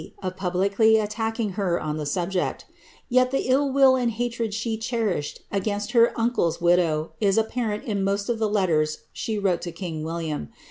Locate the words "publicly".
0.35-0.97